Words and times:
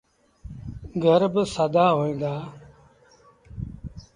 گھر 1.03 1.21
با 1.33 1.43
سآدآ 1.53 1.85
هوئيݩ 1.95 2.19
دآ۔ 2.21 2.33